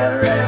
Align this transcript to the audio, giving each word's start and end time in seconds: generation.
generation. 0.00 0.39